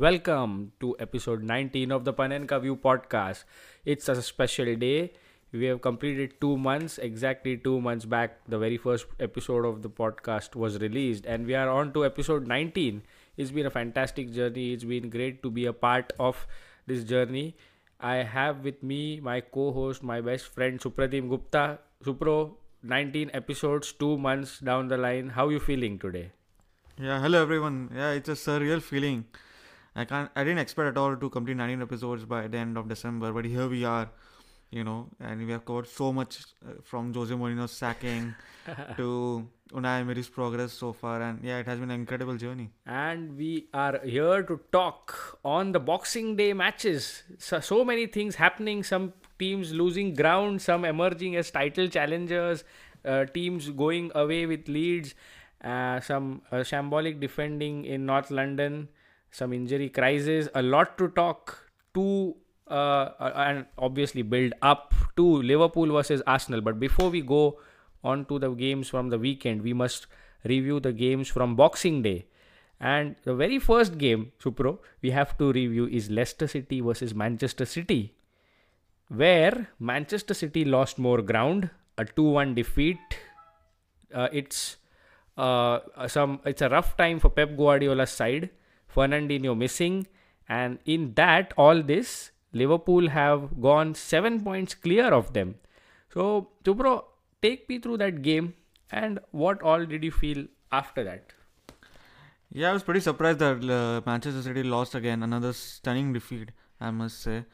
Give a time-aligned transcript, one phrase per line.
[0.00, 3.44] Welcome to episode 19 of the Panenka View podcast.
[3.84, 5.12] It's a special day.
[5.52, 8.38] We have completed two months, exactly two months back.
[8.48, 12.46] The very first episode of the podcast was released, and we are on to episode
[12.46, 13.02] 19.
[13.36, 14.72] It's been a fantastic journey.
[14.72, 16.46] It's been great to be a part of
[16.86, 17.54] this journey.
[18.00, 21.78] I have with me my co host, my best friend Suprotim Gupta.
[22.02, 25.28] Supro, 19 episodes, two months down the line.
[25.28, 26.30] How are you feeling today?
[26.96, 27.90] Yeah, hello everyone.
[27.94, 29.26] Yeah, it's a surreal feeling.
[30.00, 30.30] I can't.
[30.34, 33.44] I didn't expect at all to complete 19 episodes by the end of December, but
[33.44, 34.08] here we are.
[34.72, 38.34] You know, and we have covered so much uh, from Jose Mourinho's sacking
[38.98, 42.70] to Unai Emery's progress so far, and yeah, it has been an incredible journey.
[42.86, 47.24] and we are here to talk on the Boxing Day matches.
[47.38, 48.84] So, so many things happening.
[48.84, 52.62] Some teams losing ground, some emerging as title challengers,
[53.04, 55.14] uh, teams going away with leads,
[55.64, 58.88] uh, some uh, shambolic defending in North London,
[59.30, 60.48] some injury crisis.
[60.54, 62.36] A lot to talk to.
[62.70, 66.60] Uh, uh, and obviously build up to Liverpool versus Arsenal.
[66.60, 67.58] But before we go
[68.04, 70.06] on to the games from the weekend, we must
[70.44, 72.26] review the games from Boxing Day.
[72.80, 77.66] And the very first game, Supro, we have to review is Leicester City versus Manchester
[77.66, 78.14] City,
[79.08, 82.98] where Manchester City lost more ground, a 2-1 defeat.
[84.14, 84.76] Uh, it's
[85.36, 88.50] uh, some it's a rough time for Pep Guardiola's side.
[88.94, 90.06] Fernandinho missing,
[90.48, 95.54] and in that all this, Liverpool have gone seven points clear of them.
[96.12, 97.04] So, Supro,
[97.40, 98.54] take me through that game
[98.90, 101.32] and what all did you feel after that?
[102.52, 105.22] Yeah, I was pretty surprised that uh, Manchester City lost again.
[105.22, 107.44] Another stunning defeat, I must say.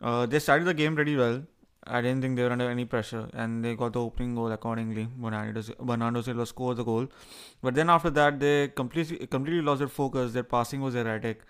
[0.00, 1.42] Uh, they started the game pretty well.
[1.86, 5.08] I didn't think they were under any pressure, and they got the opening goal accordingly.
[5.16, 7.06] Bernardo, Bernardo Silva scored the goal,
[7.62, 10.32] but then after that, they completely completely lost their focus.
[10.32, 11.42] Their passing was erratic.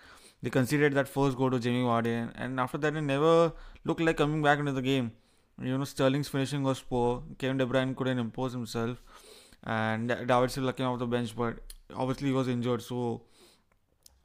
[0.43, 3.53] They conceded that first goal to Jamie Vardy, and after that, they never
[3.83, 5.11] looked like coming back into the game.
[5.59, 7.23] You know, Sterling's finishing was poor.
[7.39, 9.01] Kevin De Bruyne couldn't impose himself,
[9.63, 11.59] and David Silva came off the bench, but
[11.95, 13.21] obviously he was injured, so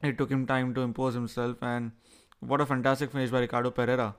[0.03, 1.57] it took him time to impose himself.
[1.63, 1.91] And
[2.39, 4.15] what a fantastic finish by Ricardo Pereira!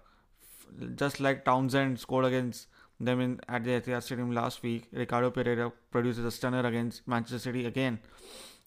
[0.95, 2.69] Just like Townsend scored against
[3.01, 7.39] them in at the Etihad Stadium last week, Ricardo Pereira produces a stunner against Manchester
[7.39, 7.99] City again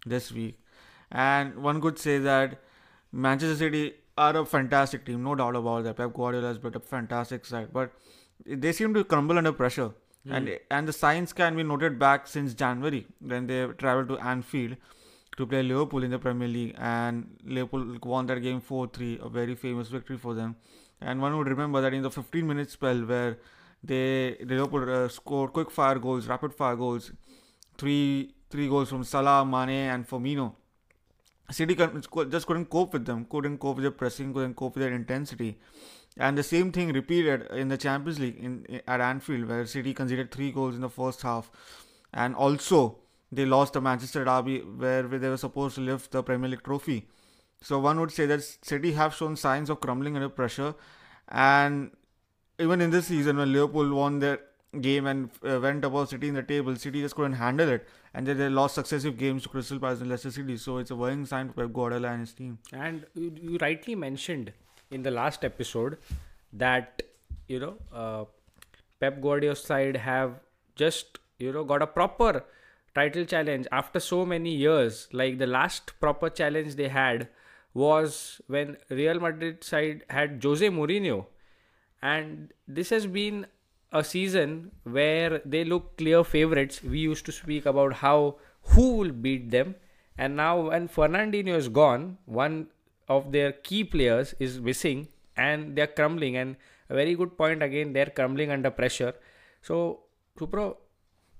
[0.06, 0.60] this week.
[1.12, 2.60] And one could say that
[3.12, 5.98] Manchester City are a fantastic team, no doubt about that.
[5.98, 7.92] Pep Guardiola has built a fantastic side, but
[8.46, 9.92] they seem to crumble under pressure.
[10.26, 10.34] Hmm.
[10.34, 14.76] And and the signs can be noted back since January when they traveled to Anfield
[15.38, 19.56] to play Liverpool in the Premier League, and Liverpool won that game 4-3, a very
[19.56, 20.56] famous victory for them.
[21.02, 23.38] And one would remember that in the 15 minute spell where
[23.84, 27.12] they Liverpool uh, scored quick fire goals, rapid fire goals,
[27.78, 30.54] three three goals from Salah, Mane, and Firmino.
[31.50, 34.94] City just couldn't cope with them, couldn't cope with their pressing, couldn't cope with their
[34.94, 35.58] intensity.
[36.18, 39.94] And the same thing repeated in the Champions League in, in at Anfield, where City
[39.94, 41.52] conceded three goals in the first half,
[42.14, 42.98] and also
[43.32, 47.08] they lost the Manchester derby, where they were supposed to lift the Premier League trophy.
[47.62, 50.76] So one would say that City have shown signs of crumbling under pressure,
[51.30, 51.92] and
[52.60, 54.40] even in this season when Liverpool won their
[54.82, 58.28] game and uh, went above City in the table, City just couldn't handle it, and
[58.28, 60.58] then they lost successive games to Crystal Palace and Leicester City.
[60.58, 62.60] So it's a worrying sign for Pep Guardiola and his team.
[62.72, 64.54] And you, you rightly mentioned
[64.92, 65.98] in the last episode
[66.54, 67.02] that
[67.48, 68.26] you know uh,
[69.00, 70.40] Pep Guardiola's side have
[70.76, 72.44] just you know got a proper
[72.94, 75.08] title challenge after so many years.
[75.12, 77.28] Like the last proper challenge they had
[77.82, 81.26] was when Real Madrid side had Jose Mourinho,
[82.02, 83.46] and this has been
[83.92, 86.82] a season where they look clear favorites.
[86.84, 88.38] We used to speak about how
[88.74, 89.76] who will beat them,
[90.18, 92.68] and now when Fernandinho is gone, one
[93.08, 96.36] of their key players is missing, and they're crumbling.
[96.36, 96.56] And
[96.90, 99.14] a very good point again, they're crumbling under pressure.
[99.62, 100.02] So,
[100.40, 100.78] Supro,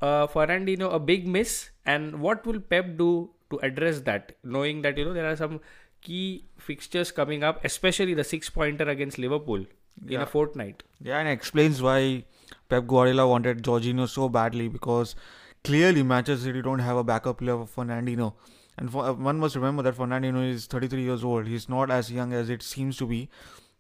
[0.02, 4.34] uh, Fernandinho a big miss, and what will Pep do to address that?
[4.44, 5.60] Knowing that you know there are some
[6.08, 9.66] key fixtures coming up, especially the six pointer against Liverpool
[10.08, 10.84] in a fortnight.
[11.02, 12.24] Yeah, and it explains why
[12.70, 15.16] Pep Guardiola wanted Jorginho so badly because
[15.64, 18.34] clearly Manchester City don't have a backup player for Fernandinho.
[18.78, 21.48] And for, uh, one must remember that Fernandinho is 33 years old.
[21.48, 23.30] He's not as young as it seems to be,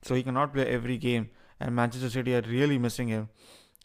[0.01, 1.29] so he cannot play every game.
[1.59, 3.29] And Manchester City are really missing him.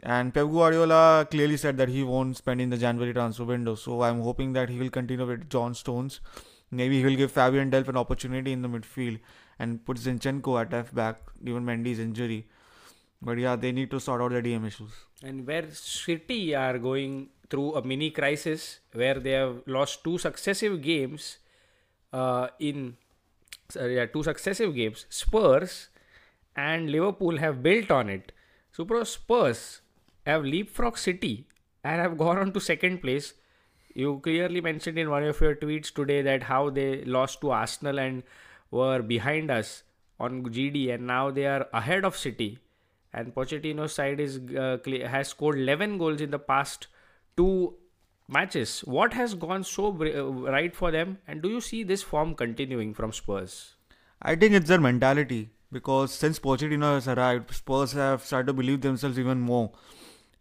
[0.03, 3.77] And Pep Guardiola clearly said that he won't spend in the January transfer window.
[3.77, 6.21] So I'm hoping that he will continue with John Stones.
[6.73, 9.21] Maybe he will give Fabian Delph an opportunity in the midfield
[9.59, 12.47] and put Zinchenko at left back given Mendy's injury.
[13.21, 14.91] But yeah, they need to sort out their DM issues.
[15.23, 20.81] And where City are going through a mini crisis where they have lost two successive
[20.81, 21.37] games
[22.13, 22.97] uh, in
[23.77, 25.89] yeah, two successive games, Spurs
[26.57, 28.33] and Liverpool have built on it.
[28.73, 29.83] Super Spurs
[30.27, 31.47] have leapfrog City
[31.85, 33.35] and have gone on to second place.
[33.95, 37.99] You clearly mentioned in one of your tweets today that how they lost to Arsenal
[37.99, 38.23] and
[38.71, 39.83] were behind us
[40.19, 42.59] on GD, and now they are ahead of City.
[43.13, 46.87] And Pochettino's side is uh, has scored 11 goals in the past
[47.37, 47.75] two
[48.29, 48.81] matches.
[48.81, 52.95] What has gone so uh, right for them, and do you see this form continuing
[52.95, 53.75] from Spurs?
[54.23, 58.81] I think it's their mentality because since Pochettino has arrived, Spurs have started to believe
[58.81, 59.73] themselves even more.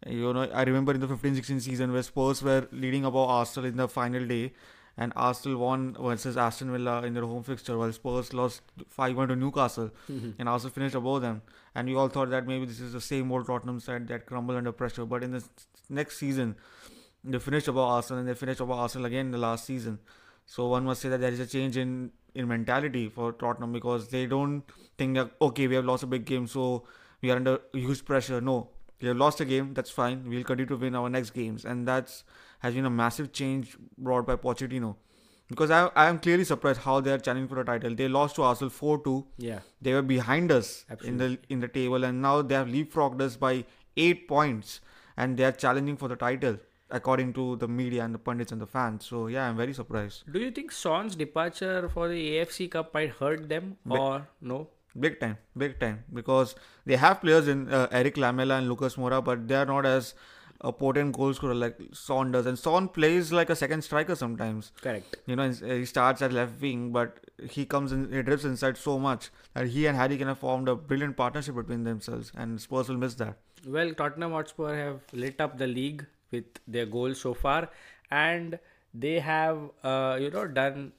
[0.06, 3.76] You know, I remember in the 15-16 season where Spurs were leading above Arsenal in
[3.76, 4.52] the final day,
[4.96, 8.62] and Arsenal won versus Aston Villa in their home fixture, while Spurs lost
[8.98, 11.42] 5-1 to Newcastle, and Arsenal finished above them.
[11.74, 14.56] And we all thought that maybe this is the same old Tottenham side that crumble
[14.56, 15.06] under pressure.
[15.06, 15.44] But in the
[15.88, 16.56] next season,
[17.24, 20.00] they finished above Arsenal, and they finished above Arsenal again in the last season.
[20.46, 24.08] So one must say that there is a change in in mentality for Tottenham because
[24.08, 24.62] they don't
[24.98, 26.84] think that okay we have lost a big game so
[27.20, 28.40] we are under huge pressure.
[28.40, 28.70] No,
[29.02, 29.74] we have lost a game.
[29.74, 30.28] That's fine.
[30.28, 32.24] We'll continue to win our next games, and that's
[32.60, 34.96] has been a massive change brought by Pochettino.
[35.48, 37.94] Because I I am clearly surprised how they are challenging for a title.
[38.02, 39.16] They lost to Arsenal four two.
[39.36, 39.60] Yeah.
[39.80, 43.36] They were behind us in the in the table, and now they have leapfrogged us
[43.46, 43.64] by
[43.96, 44.80] eight points,
[45.16, 46.60] and they are challenging for the title
[46.98, 49.06] according to the media and the pundits and the fans.
[49.06, 50.24] So yeah, I'm very surprised.
[50.30, 54.68] Do you think Son's departure for the AFC Cup might hurt them, or no?
[54.98, 56.04] Big time, big time.
[56.12, 56.54] Because
[56.84, 60.14] they have players in uh, Eric Lamela and Lucas Moura, but they are not as
[60.60, 62.46] a potent goal scorer like Son does.
[62.46, 64.70] And Son plays like a second striker sometimes.
[64.80, 65.16] Correct.
[65.26, 67.18] You know, he starts at left wing, but
[67.50, 70.68] he comes in, he drifts inside so much that he and Harry Kane have formed
[70.68, 73.38] a brilliant partnership between themselves, and Spurs will miss that.
[73.66, 77.68] Well, Tottenham Hotspur have lit up the league with their goals so far,
[78.10, 78.58] and
[78.94, 80.92] they have, uh, you know, done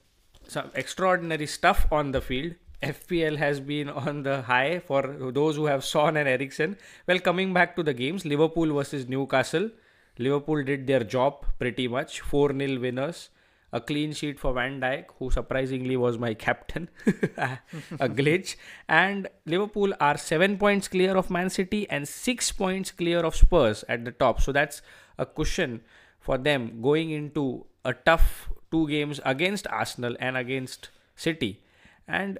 [0.46, 2.54] some extraordinary stuff on the field.
[2.82, 6.76] FPL has been on the high for those who have Son and Eriksen.
[7.06, 9.70] Well, coming back to the games, Liverpool versus Newcastle.
[10.18, 12.20] Liverpool did their job pretty much.
[12.20, 13.30] 4 0 winners.
[13.72, 16.88] A clean sheet for Van Dijk, who surprisingly was my captain.
[17.36, 18.54] a glitch.
[18.88, 23.84] And Liverpool are seven points clear of Man City and six points clear of Spurs
[23.88, 24.40] at the top.
[24.40, 24.80] So that's
[25.18, 25.80] a cushion
[26.20, 31.62] for them going into a tough two games against Arsenal and against City.
[32.06, 32.38] And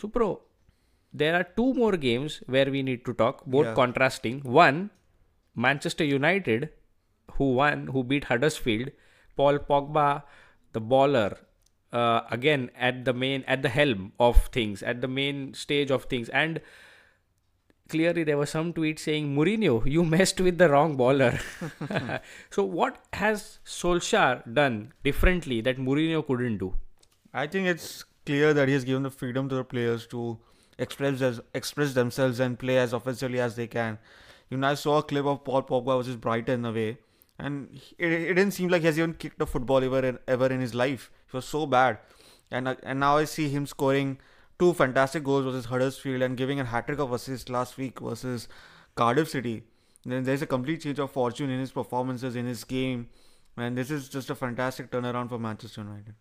[0.00, 0.40] Supro,
[1.12, 3.74] there are two more games where we need to talk, both Yeah.
[3.74, 4.40] contrasting.
[4.42, 4.90] One,
[5.54, 6.70] Manchester United,
[7.32, 8.90] who won, who beat Huddersfield.
[9.36, 10.22] Paul Pogba,
[10.72, 11.38] the baller,
[11.92, 16.04] uh, again at the main, at the helm of things, at the main stage of
[16.04, 16.60] things, and
[17.88, 21.40] clearly there was some tweet saying Mourinho, you messed with the wrong baller.
[22.50, 26.74] so what has Solskjaer done differently that Mourinho couldn't do?
[27.34, 30.38] I think it's clear that he has given the freedom to the players to
[30.78, 33.98] express as, express themselves and play as offensively as they can.
[34.50, 36.98] You know, I saw a clip of Paul Pogba versus Brighton away,
[37.38, 40.46] and it, it didn't seem like he has even kicked a football ever in, ever
[40.46, 41.10] in his life.
[41.30, 41.98] He was so bad,
[42.50, 44.18] and uh, and now I see him scoring
[44.58, 48.48] two fantastic goals versus Huddersfield and giving a hat trick of assists last week versus
[48.94, 49.62] Cardiff City.
[50.04, 53.08] Then there's a complete change of fortune in his performances in his game,
[53.56, 56.14] and this is just a fantastic turnaround for Manchester United.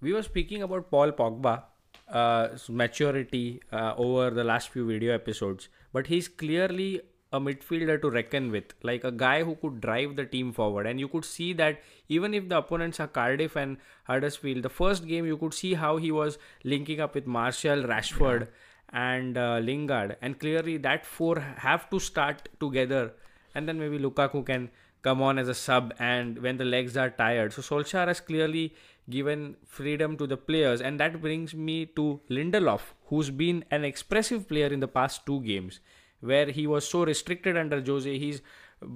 [0.00, 1.62] We were speaking about Paul Pogba,
[2.08, 7.00] uh, maturity uh, over the last few video episodes, but he's clearly
[7.32, 10.86] a midfielder to reckon with, like a guy who could drive the team forward.
[10.86, 15.06] And you could see that even if the opponents are Cardiff and Huddersfield, the first
[15.06, 18.48] game you could see how he was linking up with Martial, Rashford,
[18.90, 23.12] and uh, Lingard, and clearly that four have to start together,
[23.58, 24.70] and then maybe Lukaku can
[25.02, 27.52] come on as a sub and when the legs are tired.
[27.52, 28.74] So Solskjaer has clearly
[29.10, 34.46] given freedom to the players, and that brings me to Lindelof, who's been an expressive
[34.48, 35.80] player in the past two games,
[36.20, 38.18] where he was so restricted under Jose.
[38.18, 38.42] He's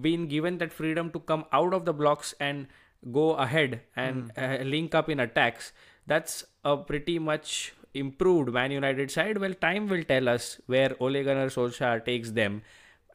[0.01, 2.67] been given that freedom to come out of the blocks and
[3.21, 5.73] go ahead and uh, link up in attacks.
[6.07, 9.39] That's a pretty much improved Man United side.
[9.39, 12.63] Well, time will tell us where Ole Gunnar Solskjaer takes them.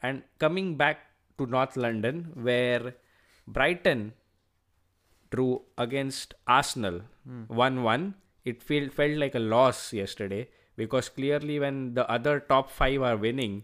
[0.01, 0.99] And coming back
[1.37, 2.95] to North London, where
[3.47, 4.13] Brighton
[5.29, 7.01] drew against Arsenal
[7.47, 8.15] 1 1.
[8.45, 13.17] It felt, felt like a loss yesterday because clearly, when the other top five are
[13.17, 13.63] winning,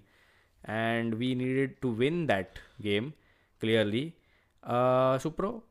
[0.66, 3.14] and we needed to win that game,
[3.60, 4.16] clearly,
[4.64, 5.62] uh, Supro,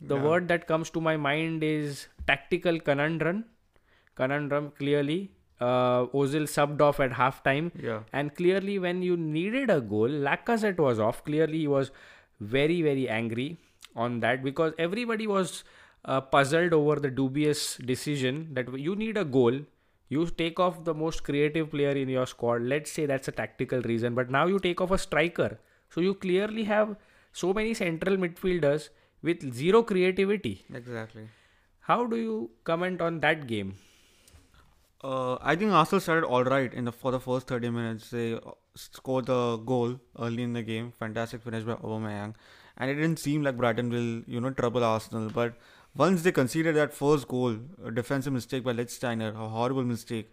[0.00, 0.22] the Yeah.
[0.22, 3.44] word that comes to my mind is tactical conundrum.
[4.14, 5.30] Conundrum, clearly.
[5.60, 7.70] Uh, Ozil subbed off at halftime.
[7.82, 8.00] Yeah.
[8.12, 11.24] And clearly, when you needed a goal, Lacazette was off.
[11.24, 11.90] Clearly, he was
[12.40, 13.58] very, very angry
[13.96, 15.64] on that because everybody was
[16.04, 19.60] uh, puzzled over the dubious decision that you need a goal.
[20.08, 22.62] You take off the most creative player in your squad.
[22.62, 25.58] Let's say that's a tactical reason, but now you take off a striker.
[25.90, 26.96] So you clearly have
[27.32, 28.88] so many central midfielders
[29.22, 30.64] with zero creativity.
[30.72, 31.28] Exactly.
[31.80, 33.74] How do you comment on that game?
[35.02, 38.10] Uh, I think Arsenal started all right in the for the first 30 minutes.
[38.10, 38.40] They uh,
[38.74, 40.92] scored the goal early in the game.
[40.98, 42.34] Fantastic finish by Aubameyang,
[42.76, 45.30] and it didn't seem like Brighton will you know trouble Arsenal.
[45.30, 45.54] But
[45.96, 50.32] once they conceded that first goal, a defensive mistake by Lichtsteiner, a horrible mistake,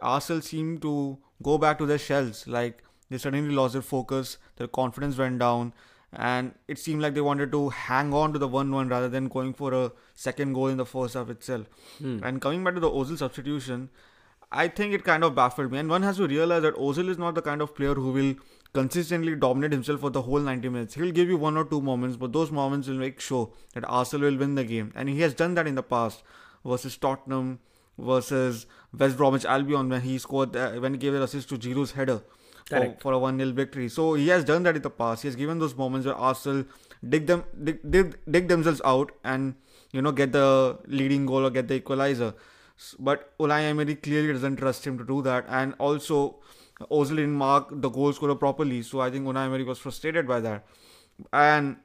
[0.00, 2.46] Arsenal seemed to go back to their shells.
[2.48, 5.74] Like they suddenly lost their focus, their confidence went down,
[6.12, 9.54] and it seemed like they wanted to hang on to the 1-1 rather than going
[9.54, 11.66] for a second goal in the first half itself.
[12.22, 13.88] And coming back to the Ozil substitution,
[14.50, 15.78] I think it kind of baffled me.
[15.78, 18.34] And one has to realize that Ozil is not the kind of player who will
[18.74, 20.94] consistently dominate himself for the whole 90 minutes.
[20.94, 24.30] He'll give you one or two moments, but those moments will make sure that Arsenal
[24.30, 24.92] will win the game.
[24.94, 26.22] And he has done that in the past
[26.64, 27.60] versus Tottenham,
[27.98, 28.66] versus
[28.98, 32.22] West Bromwich Albion when he scored, uh, when he gave the assist to Giroud's header
[32.72, 33.88] for, for a 1 0 victory.
[33.88, 35.22] So he has done that in the past.
[35.22, 36.64] He has given those moments where Arsenal
[37.08, 39.54] dig them dig, dig, dig themselves out and
[39.92, 42.34] you know get the leading goal or get the equalizer.
[42.98, 46.40] But Unai Emery clearly doesn't trust him to do that, and also
[46.90, 48.82] Ozil didn't mark the goal scorer properly.
[48.82, 50.66] So I think Unai Emery was frustrated by that,
[51.32, 51.76] and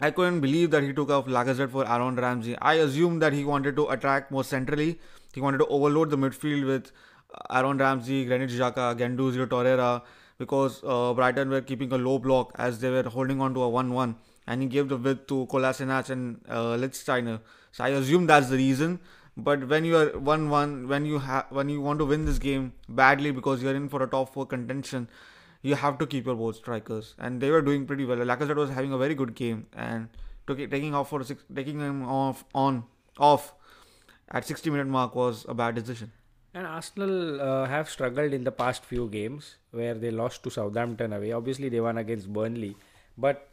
[0.00, 2.56] I couldn't believe that he took off Lacazette for Aaron Ramsey.
[2.58, 5.00] I assumed that he wanted to attack more centrally.
[5.32, 6.92] He wanted to overload the midfield with
[7.50, 10.02] Aaron Ramsey, Granit Xhaka, Guendouzi, Torreira,
[10.38, 13.70] because uh, Brighton were keeping a low block as they were holding on to a
[13.70, 14.14] 1-1.
[14.46, 17.40] And he gave the width to Kolasinac and uh, Lichtsteiner.
[17.72, 19.00] So I assume that's the reason.
[19.36, 22.72] But when you are 1-1, when you ha- when you want to win this game
[22.88, 25.08] badly because you're in for a top four contention,
[25.62, 28.18] you have to keep your both strikers, and they were doing pretty well.
[28.18, 30.08] Lacazette was having a very good game, and
[30.46, 32.84] took it, taking off for six, taking him off on
[33.18, 33.54] off
[34.30, 36.12] at 60 minute mark was a bad decision.
[36.54, 41.12] And Arsenal uh, have struggled in the past few games where they lost to Southampton
[41.12, 41.32] away.
[41.32, 42.76] Obviously, they won against Burnley,
[43.18, 43.48] but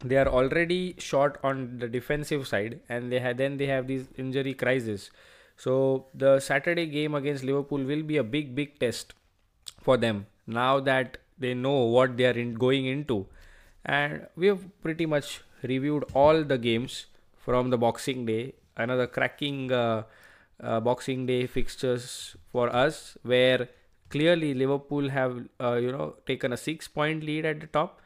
[0.00, 4.08] they are already short on the defensive side, and they had then they have these
[4.18, 5.10] injury crisis.
[5.56, 9.14] So the Saturday game against Liverpool will be a big, big test
[9.80, 13.26] for them now that they know what they are in, going into.
[13.84, 18.54] And we have pretty much reviewed all the games from the Boxing Day.
[18.76, 20.02] Another cracking uh,
[20.62, 23.68] uh, Boxing Day fixtures for us, where
[24.10, 28.00] clearly Liverpool have uh, you know taken a six-point lead at the top.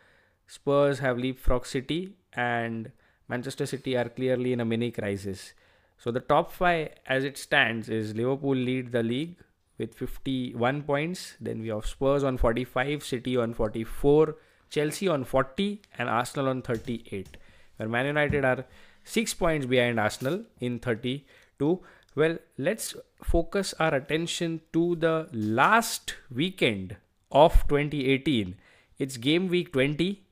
[0.46, 2.90] Spurs have leapfrog City, and
[3.28, 5.52] Manchester City are clearly in a mini crisis.
[5.98, 9.36] So the top five, as it stands, is Liverpool lead the league
[9.78, 11.36] with 51 points.
[11.40, 14.36] Then we have Spurs on 45, City on 44,
[14.70, 17.36] Chelsea on 40, and Arsenal on 38.
[17.76, 18.64] Where Man United are
[19.04, 21.80] six points behind Arsenal in 32.
[22.14, 26.96] Well, let's focus our attention to the last weekend
[27.30, 28.56] of 2018.
[28.98, 30.22] It's game week 20,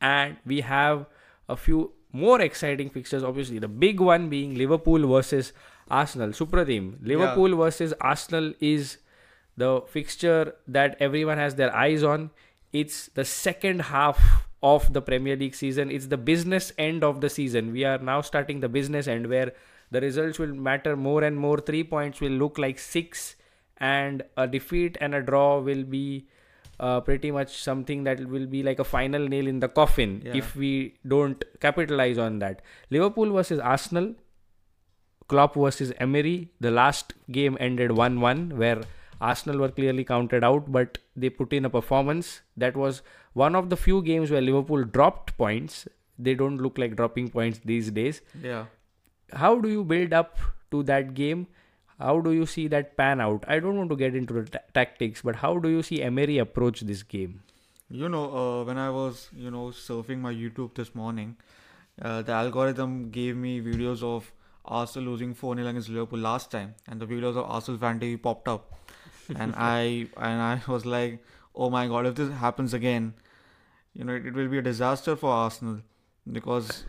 [0.00, 1.06] and we have
[1.48, 3.22] a few more exciting fixtures.
[3.22, 5.52] Obviously, the big one being Liverpool versus
[5.88, 6.30] Arsenal.
[6.30, 8.98] Suprotim, Liverpool versus Arsenal is
[9.56, 12.30] the fixture that everyone has their eyes on.
[12.72, 15.90] It's the second half of the Premier League season.
[15.90, 17.72] It's the business end of the season.
[17.72, 19.52] We are now starting the business end where
[19.90, 21.58] the results will matter more and more.
[21.58, 23.36] Three points will look like six,
[23.78, 26.26] and a defeat and a draw will be
[26.80, 30.34] uh, pretty much something that will be like a final nail in the coffin Yeah.
[30.36, 32.60] if we don't capitalize on that.
[32.90, 34.14] Liverpool versus Arsenal,
[35.28, 36.50] Klopp versus Emery.
[36.60, 38.80] The last game ended 1 1, where
[39.20, 42.42] Arsenal were clearly counted out, but they put in a performance.
[42.56, 43.02] That was
[43.32, 45.88] one of the few games where Liverpool dropped points.
[46.18, 48.20] They don't look like dropping points these days.
[48.42, 48.66] Yeah.
[49.32, 50.38] How do you build up
[50.70, 51.46] to that game?
[51.98, 53.44] How do you see that pan out?
[53.48, 56.38] I don't want to get into the ta- tactics, but how do you see Emery
[56.38, 57.42] approach this game?
[57.88, 61.36] You know, uh, when I was, you know, surfing my YouTube this morning,
[62.02, 64.30] uh, the algorithm gave me videos of
[64.64, 68.20] Arsenal losing 4 0 against Liverpool last time, and the videos of Arsenal fan TV
[68.20, 68.72] popped up.
[69.34, 73.14] and I and I was like, oh my god, if this happens again,
[73.94, 75.80] you know, it, it will be a disaster for Arsenal
[76.30, 76.84] because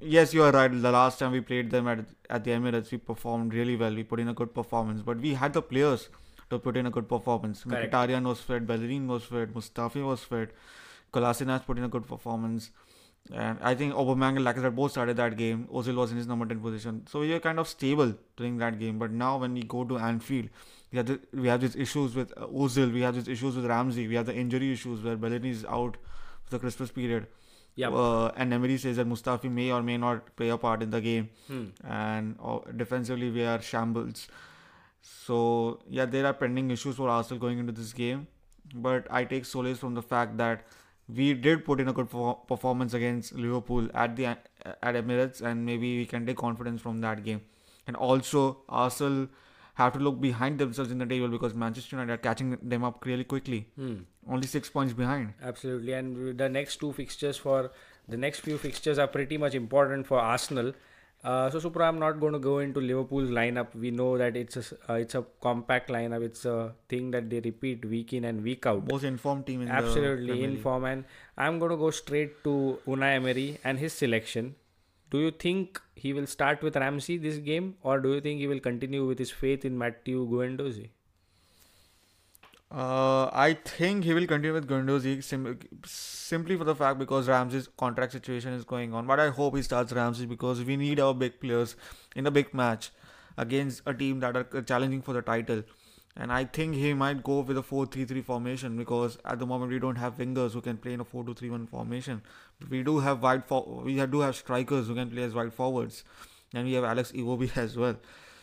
[0.00, 0.70] yes, you are right.
[0.70, 3.94] The last time we played them at at the Emirates, we performed really well.
[3.94, 6.08] We put in a good performance, but we had the players
[6.50, 7.64] to put in a good performance.
[7.64, 10.54] Mkhitaryan was fit, Bellerin was fit, Mustafi was fit,
[11.12, 12.70] Kolasinac put in a good performance.
[13.32, 15.68] And I think Aubameyang and Lacazette both started that game.
[15.70, 17.06] Ozil was in his number 10 position.
[17.06, 18.98] So we are kind of stable during that game.
[18.98, 20.48] But now when we go to Anfield,
[20.90, 23.66] we have, the, we have these issues with uh, Ozil, we have these issues with
[23.66, 25.98] Ramsey, we have the injury issues where Bellerin is out
[26.44, 27.26] for the Christmas period.
[27.80, 27.90] Yeah.
[27.90, 31.00] Uh, and Emery says that Mustafi may or may not play a part in the
[31.00, 31.28] game.
[31.46, 31.66] Hmm.
[31.98, 34.26] And uh, defensively, we are shambles.
[35.00, 38.26] So yeah, there are pending issues for Arsenal going into this game,
[38.74, 40.66] but I take solace from the fact that
[41.20, 45.64] we did put in a good perfor- performance against Liverpool at the at Emirates, and
[45.64, 47.42] maybe we can take confidence from that game.
[47.86, 49.28] And also, Arsenal
[49.78, 53.04] have to look behind themselves in the table because Manchester United are catching them up
[53.10, 53.60] really quickly.
[53.76, 53.96] Hmm.
[54.36, 55.34] Only six points behind.
[55.50, 57.70] Absolutely, and the next two fixtures for
[58.08, 60.72] the next few fixtures are pretty much important for Arsenal.
[61.24, 63.74] Uh, so Supra, I'm not going to go into Liverpool's lineup.
[63.84, 66.22] We know that it's a uh, it's a compact lineup.
[66.28, 68.86] It's a thing that they repeat week in and week out.
[68.92, 70.62] Most informed team in the Absolutely Premier in League.
[70.62, 71.04] form, and
[71.36, 74.54] I'm going to go straight to Unai Emery and his selection.
[75.10, 78.46] Do you think he will start with Ramsey this game, or do you think he
[78.46, 80.90] will continue with his faith in Matthew Guendouzi?
[82.70, 87.66] Uh, I think he will continue with Guendouzi sim- simply for the fact because Ramsey's
[87.78, 89.06] contract situation is going on.
[89.06, 91.76] But I hope he starts Ramsey because we need our big players
[92.14, 92.90] in a big match
[93.38, 95.62] against a team that are challenging for the title.
[96.20, 99.78] And I think he might go with a 4-3-3 formation because at the moment we
[99.78, 102.22] don't have wingers who can play in a 4-2-3-1 formation.
[102.68, 106.02] We do have wide for- we do have strikers who can play as wide forwards,
[106.52, 107.96] and we have Alex Iwobi as well.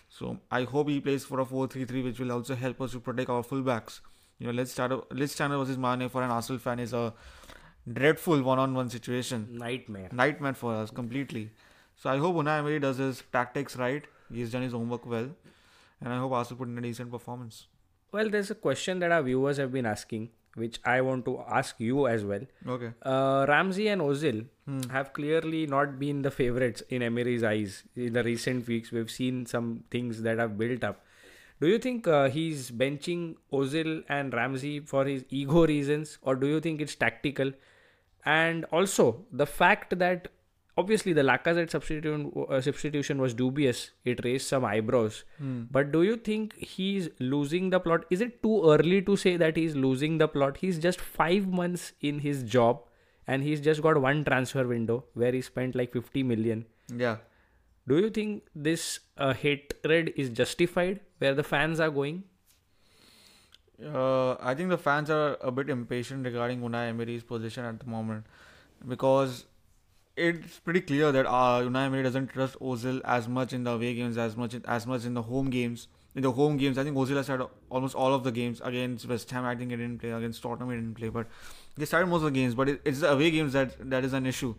[0.08, 3.30] So I hope he plays for a 4-3-3, which will also help us to protect
[3.30, 4.00] our fullbacks.
[4.40, 4.92] You know, let's start.
[5.10, 7.14] Lichtsteiner versus Mane for an Arsenal fan is a
[7.92, 10.10] dreadful one-on-one situation, Nightmare.
[10.12, 11.52] nightmare for us completely.
[11.98, 14.04] So I hope Unai Emery does his tactics right.
[14.32, 15.30] He's done his homework well,
[16.02, 17.68] and I hope Arsenal put in a decent performance.
[18.12, 21.76] Well, there's a question that our viewers have been asking, which I want to ask
[21.80, 22.42] you as well.
[22.66, 22.92] Okay.
[23.02, 24.82] Uh, Ramsey and Ozil Hmm.
[24.90, 27.84] have clearly not been the favorites in Emery's eyes.
[27.96, 31.04] In the recent weeks, we've seen some things that have built up.
[31.62, 36.48] Do you think uh, he's benching Ozil and Ramsey for his ego reasons, or do
[36.48, 37.52] you think it's tactical?
[38.26, 40.28] And also, the fact that
[40.78, 45.24] obviously the Lacazette substitution, uh, substitution was dubious, it raised some eyebrows.
[45.38, 45.64] Hmm.
[45.72, 48.06] But do you think he's losing the plot?
[48.10, 50.58] Is it too early to say that he's losing the plot?
[50.58, 52.82] He's just five months in his job
[53.28, 56.66] and he's just got one transfer window where he spent like 50 million.
[56.96, 57.18] Yeah.
[57.88, 62.24] Do you think this uh, hatred is justified where the fans are going?
[63.84, 67.86] Uh, I think the fans are a bit impatient regarding Unai Emery's position at the
[67.86, 68.26] moment
[68.88, 69.46] because
[70.18, 73.94] it's pretty clear that uh, Unai Emery doesn't trust Ozil as much in the away
[73.94, 75.88] games as much as much in the home games.
[76.16, 79.06] In the home games, I think Ozil has had almost all of the games against
[79.06, 79.44] West Ham.
[79.44, 80.70] I think he didn't play against Tottenham.
[80.70, 81.28] He didn't play, but
[81.78, 82.56] they started most of the games.
[82.56, 84.56] But it, it's the away games that that is an issue,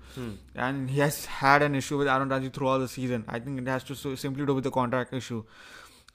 [0.54, 3.24] and he has had an issue with Aaron Ramsey throughout the season.
[3.26, 5.44] I think it has to so simply do with the contract issue,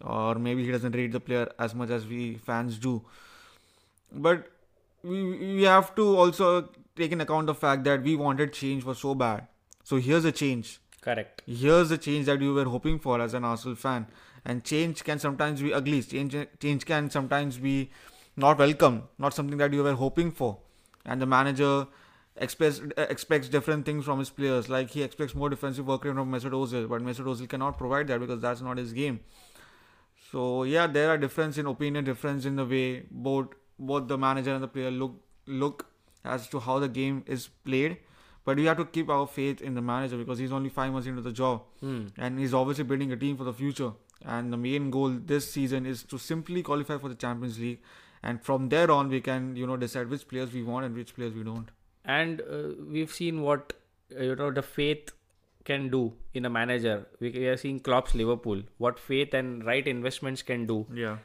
[0.02, 3.02] or maybe he doesn't rate the player as much as we fans do.
[4.12, 4.48] But
[5.02, 5.24] we
[5.56, 9.16] we have to also take in account the fact that we wanted change was so
[9.16, 9.48] bad.
[9.84, 10.80] So here's a change.
[11.02, 11.42] Correct.
[11.48, 14.08] Here's the change that you were hoping for as an Arsenal fan.
[14.46, 16.02] And change can sometimes be ugly.
[16.02, 17.92] Change change can sometimes be
[18.36, 20.58] not welcome, not something that you were hoping for.
[21.06, 21.88] And the manager
[22.36, 24.70] expects expects different things from his players.
[24.70, 28.08] Like he expects more defensive work rate from Mesut Ozil, but Mesut Ozil cannot provide
[28.08, 29.20] that because that's not his game.
[30.32, 34.54] So yeah, there are difference in opinion, difference in the way both both the manager
[34.54, 35.88] and the player look look
[36.24, 37.98] as to how the game is played.
[38.44, 41.08] But we have to keep our faith in the manager because he's only five months
[41.08, 42.08] into the job Hmm.
[42.18, 43.92] and he's obviously building a team for the future.
[44.26, 47.80] And the main goal this season is to simply qualify for the Champions League,
[48.24, 51.16] and from there on we can you know decide which players we want and which
[51.16, 51.70] players we don't.
[52.06, 53.74] And uh, we've seen what
[54.20, 55.12] uh, you know the faith
[55.66, 57.08] can do in a manager.
[57.20, 58.62] We, we are seeing Klopp's Liverpool.
[58.78, 60.86] What faith and right investments can do.
[60.94, 61.18] Yeah.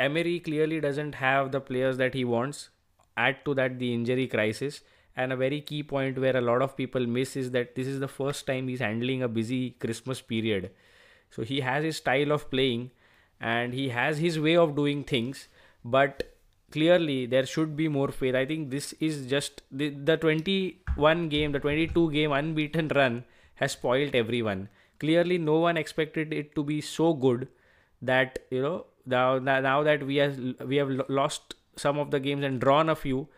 [0.00, 2.68] Emery clearly doesn't have the players that he wants.
[3.16, 4.80] Add to that the injury crisis.
[5.16, 8.00] And a very key point where a lot of people miss is that this is
[8.00, 10.70] the first time he's handling a busy Christmas period.
[11.30, 12.90] So he has his style of playing
[13.40, 15.48] and he has his way of doing things.
[15.84, 16.34] But
[16.70, 18.34] clearly there should be more faith.
[18.34, 23.24] I think this is just the, the 21 game, the 22 game unbeaten run
[23.56, 24.68] has spoiled everyone.
[24.98, 27.48] Clearly, no one expected it to be so good
[28.00, 32.44] that you know now now that we have we have lost some of the games
[32.44, 33.28] and drawn a few,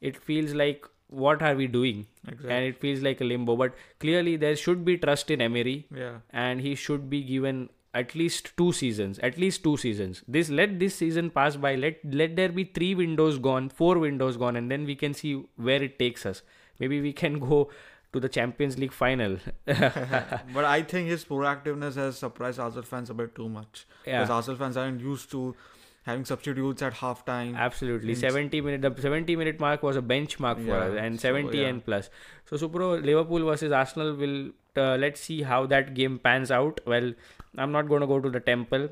[0.00, 2.06] it feels like what are we doing?
[2.26, 2.50] Exactly.
[2.50, 3.54] And it feels like a limbo.
[3.56, 6.18] But clearly, there should be trust in Emery, Yeah.
[6.30, 9.18] and he should be given at least two seasons.
[9.18, 10.22] At least two seasons.
[10.26, 11.74] This let this season pass by.
[11.74, 15.44] Let let there be three windows gone, four windows gone, and then we can see
[15.56, 16.42] where it takes us.
[16.80, 17.68] Maybe we can go
[18.14, 19.36] to the Champions League final.
[19.66, 23.86] but I think his proactiveness has surprised Arsenal fans a bit too much.
[24.06, 24.20] Yeah.
[24.20, 25.54] Because Arsenal fans aren't used to
[26.02, 27.56] having substitutes at halftime.
[27.56, 28.82] Absolutely, seventy minute.
[28.82, 31.68] The seventy minute mark was a benchmark for Yeah, us, and so, seventy yeah.
[31.68, 32.10] and plus.
[32.46, 34.50] So Supro Liverpool versus Arsenal will.
[34.74, 36.80] Uh, let's see how that game pans out.
[36.86, 37.12] Well,
[37.58, 38.88] I'm not going to go to the temple.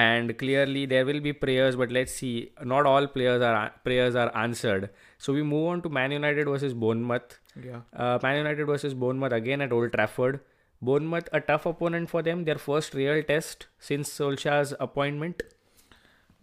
[0.00, 2.30] and clearly there will be prayers but let's see
[2.72, 4.86] not all players are prayers are answered
[5.24, 7.80] so we move on to man united versus bournemouth Yeah.
[8.04, 10.40] uh, man united versus bournemouth again at old trafford
[10.90, 15.42] bournemouth a tough opponent for them their first real test since solskjaer's appointment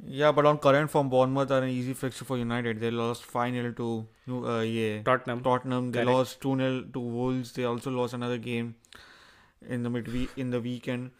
[0.03, 2.79] Yeah, but on current form, Bournemouth are an easy fixture for United.
[2.79, 4.07] They lost 5 0 to
[4.47, 5.91] uh, yeah, tottenham Tottenham.
[5.91, 6.09] They Correct.
[6.17, 7.51] lost 2 0 to Wolves.
[7.51, 8.75] They also lost another game
[9.67, 11.11] in the midweek in the weekend.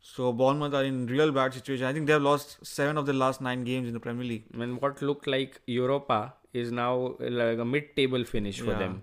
[0.00, 1.84] So Bournemouth are in real bad situation.
[1.86, 4.44] I think they have lost seven of the last nine games in the Premier League.
[4.54, 8.78] and what looked like europa is now like a mid-table finish for Yeah.
[8.78, 9.02] them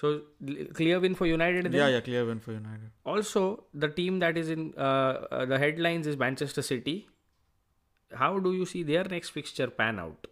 [0.00, 0.20] so
[0.74, 1.72] clear win for united then?
[1.72, 2.90] Yeah, yeah, clear win for United.
[3.04, 4.82] Also, the team that is in uh,
[5.38, 7.08] uh, the headlines is Manchester City.
[8.14, 10.26] How do you see their next fixture pan out?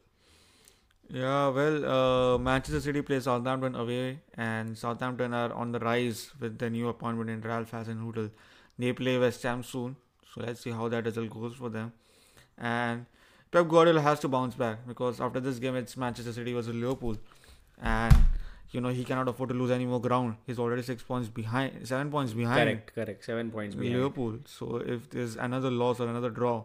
[1.08, 6.58] Yeah, well, uh, Manchester City plays Southampton away, and Southampton are on the rise with
[6.58, 8.30] the new appointment in Ralph Hasenhüttl.
[8.78, 9.94] They play West Ham soon,
[10.34, 11.92] so let's see how that result goes for them.
[12.58, 13.06] And
[13.52, 17.16] Pep Guardiola has to bounce back because after this game, it's Manchester City versus Liverpool,
[17.80, 18.16] and
[18.72, 20.36] you know he cannot afford to lose any more ground.
[20.44, 23.24] He's already six points behind, seven points behind Correct, correct.
[23.24, 23.94] Seven points behind.
[23.94, 24.38] Liverpool.
[24.46, 26.64] So if there's another loss or another draw,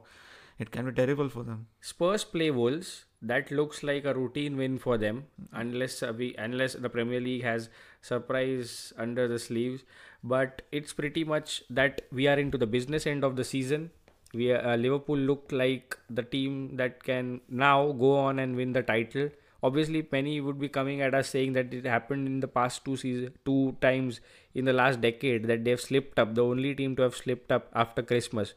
[0.62, 1.68] it can be terrible for them.
[1.82, 3.06] Spurs play Wolves.
[3.24, 7.44] That looks like a routine win for them, unless uh, we unless the Premier League
[7.44, 7.70] has
[8.02, 9.84] surprise under the sleeves.
[10.24, 13.92] But it's pretty much that we are into the business end of the season.
[14.34, 18.82] We uh, Liverpool look like the team that can now go on and win the
[18.82, 19.30] title.
[19.64, 22.98] Obviously, many would be coming at us saying that it happened in the past two
[22.98, 24.20] season, two times
[24.56, 26.34] in the last decade that they've slipped up.
[26.34, 28.56] The only team to have slipped up after Christmas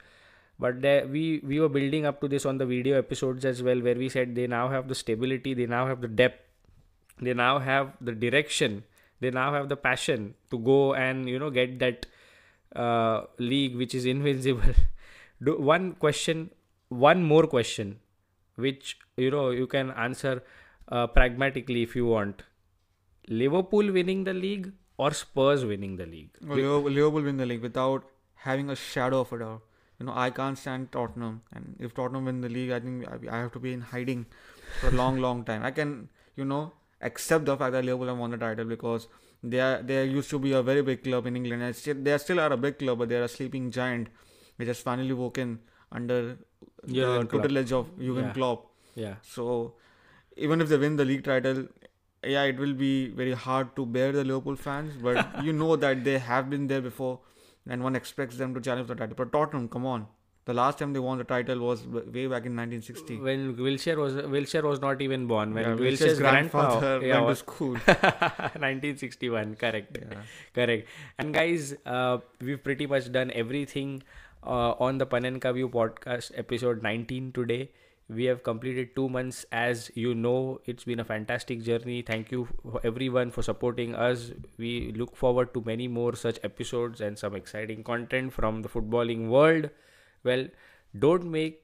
[0.58, 0.76] but
[1.10, 4.08] we we were building up to this on the video episodes as well where we
[4.08, 6.40] said they now have the stability they now have the depth
[7.20, 8.84] they now have the direction
[9.20, 12.06] they now have the passion to go and you know get that
[12.76, 14.74] uh, league which is invincible.
[15.42, 16.50] Do, one question
[16.88, 17.98] one more question
[18.56, 20.42] which you know you can answer
[20.88, 22.42] uh, pragmatically if you want.
[23.28, 26.30] Liverpool winning the league or spurs winning the league?
[26.46, 29.62] Well, Liverpool win the league without having a shadow of a doubt.
[30.00, 33.36] You know, I can't stand Tottenham, and if Tottenham win the league, I think I
[33.38, 34.26] have to be in hiding
[34.80, 35.62] for a long, long time.
[35.64, 39.06] I can, you know, accept the fact that Liverpool have won the title because
[39.42, 41.62] they are they used to be a very big club in England.
[41.62, 44.08] And still, they still are a big club, but they are a sleeping giant,
[44.56, 45.58] which has finally woken
[45.92, 46.38] under
[46.82, 47.42] the Jurgen Klopp.
[47.44, 48.32] tutelage of Jurgen Yeah.
[48.32, 48.66] Klopp.
[48.96, 49.74] yeah So
[50.36, 51.66] even if they win the league title,
[52.24, 54.96] yeah, it will be very hard to bear the Liverpool fans.
[54.96, 57.20] But you know that they have been there before,
[57.68, 59.14] and one expects them to challenge the title.
[59.16, 60.06] But Tottenham, come on,
[60.46, 63.16] the last time they won the title was way back in 1960.
[63.20, 67.20] when Wilshere was Wilshere was not even born when Yeah, Wilshere's Wilshere's grandfather grandfather yeah,
[67.20, 67.76] went to school.
[68.66, 70.18] 1961 correct Yeah.
[70.54, 74.02] correct and guys uh, we've pretty much done everything
[74.46, 77.70] uh, on the Panenka View podcast episode 19 today
[78.08, 79.46] we have completed two months.
[79.50, 82.02] As you know it's been a fantastic journey.
[82.02, 82.48] Thank you
[82.84, 84.32] everyone for supporting us.
[84.58, 89.28] We look forward to many more such episodes and some exciting content from the footballing
[89.28, 89.70] world.
[90.22, 90.48] Well
[90.98, 91.62] don't make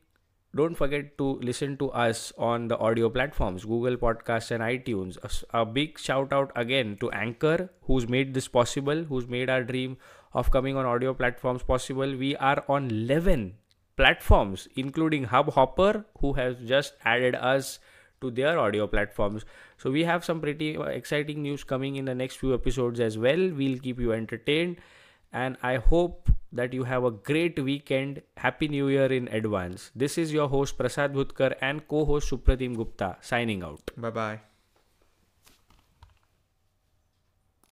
[0.56, 5.44] don't forget to listen to us on the audio platforms google podcasts and itunes.
[5.54, 9.96] A big shout out again to anchor who's made this possible who's made our dream
[10.32, 12.16] of coming on audio platforms possible.
[12.16, 13.54] We are on 11
[14.00, 17.78] platforms including hubhopper who has just added us
[18.20, 19.44] to their audio platforms
[19.78, 23.46] so we have some pretty exciting news coming in the next few episodes as well
[23.62, 24.76] we'll keep you entertained
[25.32, 28.22] and I hope that you have a great weekend.
[28.36, 29.90] Happy New Year in advance.
[29.94, 33.90] This is your host Prasad Bhutkar and co host Suprotim Gupta signing out.
[33.96, 34.40] Bye bye.